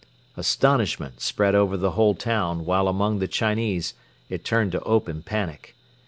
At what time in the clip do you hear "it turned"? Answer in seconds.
4.29-4.71